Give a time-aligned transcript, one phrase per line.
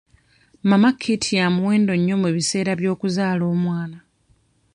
[0.69, 3.97] Mama kit ya muwendo nnyo mu biseera by'okuzaala omwana.